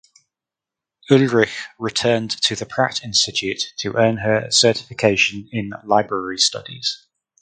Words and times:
Ulrich 1.11 1.67
returned 1.77 2.31
to 2.31 2.55
the 2.55 2.65
Pratt 2.65 3.03
Institute 3.03 3.61
to 3.77 3.93
earn 3.95 4.17
her 4.17 4.49
certification 4.49 5.47
in 5.51 5.73
library 5.83 6.39
studies. 6.39 7.05